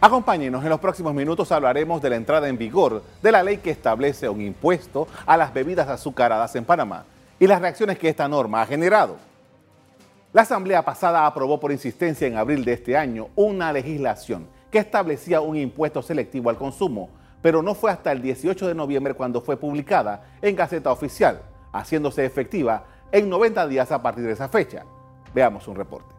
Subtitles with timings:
[0.00, 3.72] Acompáñenos, en los próximos minutos hablaremos de la entrada en vigor de la ley que
[3.72, 7.04] establece un impuesto a las bebidas azucaradas en Panamá
[7.40, 9.16] y las reacciones que esta norma ha generado.
[10.32, 15.40] La Asamblea pasada aprobó por insistencia en abril de este año una legislación que establecía
[15.40, 17.10] un impuesto selectivo al consumo,
[17.42, 21.42] pero no fue hasta el 18 de noviembre cuando fue publicada en Gaceta Oficial,
[21.72, 24.84] haciéndose efectiva en 90 días a partir de esa fecha.
[25.34, 26.17] Veamos un reporte.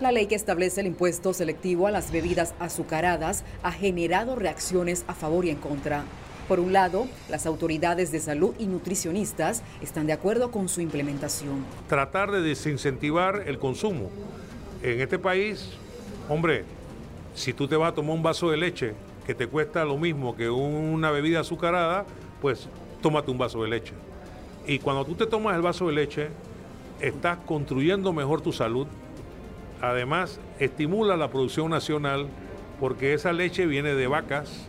[0.00, 5.14] La ley que establece el impuesto selectivo a las bebidas azucaradas ha generado reacciones a
[5.14, 6.04] favor y en contra.
[6.46, 11.64] Por un lado, las autoridades de salud y nutricionistas están de acuerdo con su implementación.
[11.88, 14.08] Tratar de desincentivar el consumo.
[14.84, 15.70] En este país,
[16.28, 16.64] hombre,
[17.34, 18.94] si tú te vas a tomar un vaso de leche
[19.26, 22.06] que te cuesta lo mismo que una bebida azucarada,
[22.40, 22.68] pues
[23.02, 23.94] tómate un vaso de leche.
[24.64, 26.28] Y cuando tú te tomas el vaso de leche,
[27.00, 28.86] estás construyendo mejor tu salud,
[29.80, 32.28] además estimula la producción nacional
[32.80, 34.68] porque esa leche viene de vacas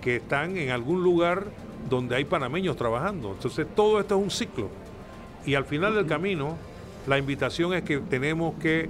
[0.00, 1.46] que están en algún lugar
[1.88, 3.32] donde hay panameños trabajando.
[3.32, 4.68] Entonces todo esto es un ciclo.
[5.44, 6.56] Y al final del camino,
[7.06, 8.88] la invitación es que tenemos que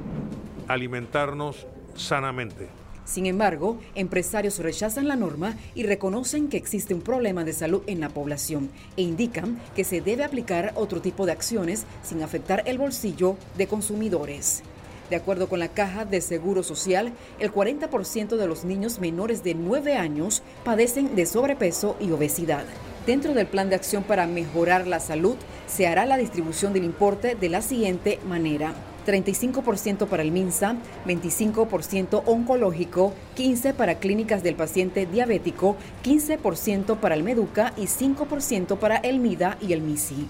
[0.69, 2.69] alimentarnos sanamente.
[3.05, 8.01] Sin embargo, empresarios rechazan la norma y reconocen que existe un problema de salud en
[8.01, 12.79] la población e indican que se debe aplicar otro tipo de acciones sin afectar el
[12.79, 14.65] bolsillo de consumidores.
[15.11, 19.55] De acuerdo con la Caja de Seguro Social, el 40% de los niños menores de
[19.55, 22.65] 9 años padecen de sobrepeso y obesidad.
[23.07, 25.37] Dentro del plan de acción para mejorar la salud,
[25.69, 28.75] se hará la distribución del importe de la siguiente manera.
[29.07, 30.75] 35% para el MINSA,
[31.07, 38.97] 25% oncológico, 15% para clínicas del paciente diabético, 15% para el Meduca y 5% para
[38.97, 40.27] el MIDA y el MISI.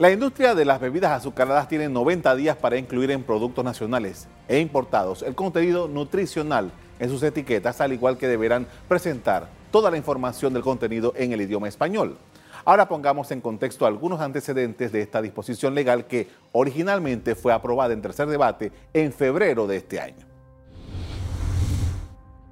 [0.00, 4.58] La industria de las bebidas azucaradas tiene 90 días para incluir en productos nacionales e
[4.58, 10.54] importados el contenido nutricional en sus etiquetas, al igual que deberán presentar toda la información
[10.54, 12.16] del contenido en el idioma español.
[12.64, 18.00] Ahora pongamos en contexto algunos antecedentes de esta disposición legal que originalmente fue aprobada en
[18.00, 20.29] tercer debate en febrero de este año.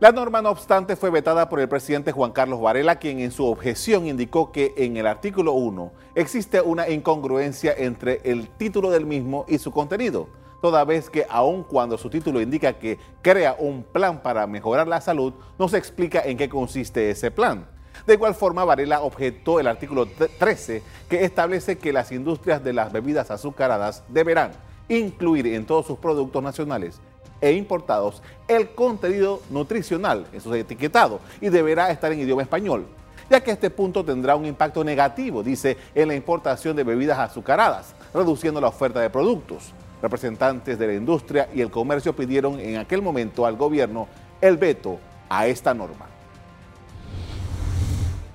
[0.01, 3.45] La norma, no obstante, fue vetada por el presidente Juan Carlos Varela, quien en su
[3.45, 9.45] objeción indicó que en el artículo 1 existe una incongruencia entre el título del mismo
[9.49, 10.29] y su contenido,
[10.63, 15.01] toda vez que aun cuando su título indica que crea un plan para mejorar la
[15.01, 17.67] salud, no se explica en qué consiste ese plan.
[18.07, 22.93] De igual forma, Varela objetó el artículo 13, que establece que las industrias de las
[22.93, 24.53] bebidas azucaradas deberán
[24.89, 27.01] incluir en todos sus productos nacionales
[27.41, 32.87] e importados el contenido nutricional en su etiquetado y deberá estar en idioma español,
[33.31, 37.95] ya que este punto tendrá un impacto negativo, dice, en la importación de bebidas azucaradas,
[38.13, 39.73] reduciendo la oferta de productos.
[40.01, 44.07] Representantes de la industria y el comercio pidieron en aquel momento al gobierno
[44.41, 46.07] el veto a esta norma.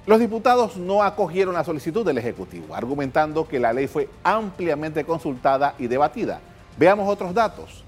[0.05, 5.75] Los diputados no acogieron la solicitud del Ejecutivo, argumentando que la ley fue ampliamente consultada
[5.79, 6.41] y debatida.
[6.77, 7.85] Veamos otros datos.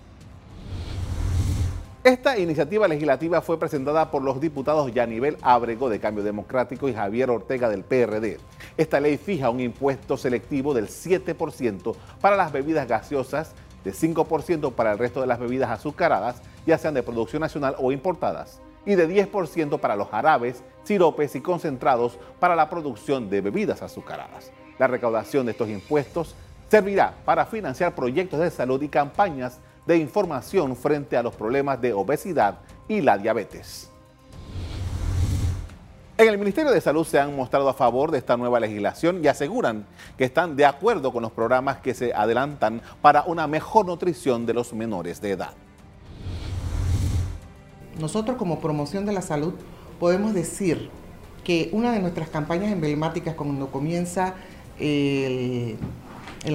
[2.06, 7.32] Esta iniciativa legislativa fue presentada por los diputados Yanivel Abrego de Cambio Democrático y Javier
[7.32, 8.38] Ortega del PRD.
[8.78, 14.92] Esta ley fija un impuesto selectivo del 7% para las bebidas gaseosas, de 5% para
[14.92, 19.10] el resto de las bebidas azucaradas, ya sean de producción nacional o importadas, y de
[19.10, 24.52] 10% para los jarabes, siropes y concentrados para la producción de bebidas azucaradas.
[24.78, 26.36] La recaudación de estos impuestos
[26.70, 31.94] servirá para financiar proyectos de salud y campañas de información frente a los problemas de
[31.94, 33.90] obesidad y la diabetes.
[36.18, 39.28] En el Ministerio de Salud se han mostrado a favor de esta nueva legislación y
[39.28, 39.86] aseguran
[40.18, 44.54] que están de acuerdo con los programas que se adelantan para una mejor nutrición de
[44.54, 45.52] los menores de edad.
[48.00, 49.56] Nosotros como promoción de la salud
[50.00, 50.90] podemos decir
[51.44, 54.36] que una de nuestras campañas emblemáticas cuando comienza
[54.80, 55.78] el,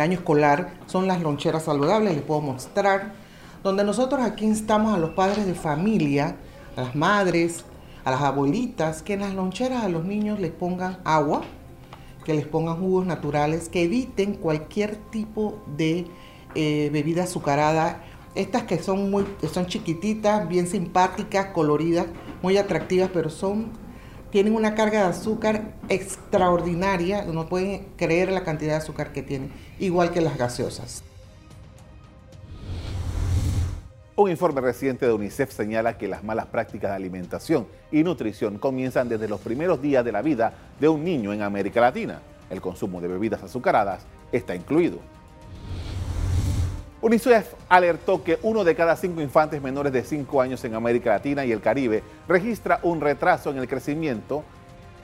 [0.00, 3.12] año escolar son las loncheras saludables, les puedo mostrar
[3.62, 6.36] donde nosotros aquí instamos a los padres de familia,
[6.76, 7.64] a las madres,
[8.04, 11.42] a las abuelitas, que en las loncheras a los niños les pongan agua,
[12.24, 16.06] que les pongan jugos naturales, que eviten cualquier tipo de
[16.54, 18.02] eh, bebida azucarada.
[18.34, 22.06] Estas que son muy, son chiquititas, bien simpáticas, coloridas,
[22.42, 23.72] muy atractivas, pero son,
[24.30, 27.24] tienen una carga de azúcar extraordinaria.
[27.24, 31.02] No pueden creer la cantidad de azúcar que tienen, igual que las gaseosas.
[34.20, 39.08] Un informe reciente de UNICEF señala que las malas prácticas de alimentación y nutrición comienzan
[39.08, 42.20] desde los primeros días de la vida de un niño en América Latina.
[42.50, 44.98] El consumo de bebidas azucaradas está incluido.
[47.00, 51.46] UNICEF alertó que uno de cada cinco infantes menores de 5 años en América Latina
[51.46, 54.44] y el Caribe registra un retraso en el crecimiento,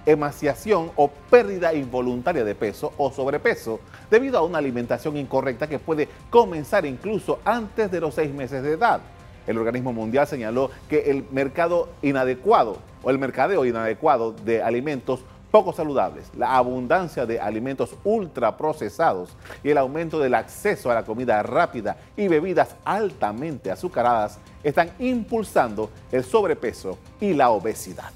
[0.07, 3.81] emaciación o pérdida involuntaria de peso o sobrepeso
[4.11, 8.73] debido a una alimentación incorrecta que puede comenzar incluso antes de los seis meses de
[8.73, 9.01] edad.
[9.47, 15.21] El organismo mundial señaló que el mercado inadecuado o el mercadeo inadecuado de alimentos
[15.51, 21.43] poco saludables, la abundancia de alimentos ultraprocesados y el aumento del acceso a la comida
[21.43, 28.13] rápida y bebidas altamente azucaradas están impulsando el sobrepeso y la obesidad.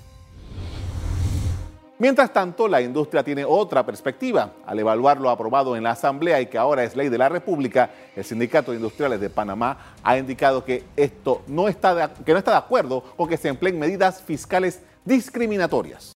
[2.00, 4.54] Mientras tanto, la industria tiene otra perspectiva.
[4.64, 7.90] Al evaluar lo aprobado en la Asamblea y que ahora es ley de la República,
[8.16, 12.52] el Sindicato de Industriales de Panamá ha indicado que esto no está que no está
[12.52, 16.08] de acuerdo con que se empleen medidas fiscales discriminatorias.